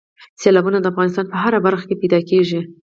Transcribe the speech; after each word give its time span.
سیلابونه 0.41 0.77
د 0.81 0.85
افغانستان 0.91 1.25
په 1.31 1.37
هره 1.43 1.59
برخه 1.65 1.85
کې 1.89 1.95
موندل 1.99 2.21
کېږي. 2.29 2.59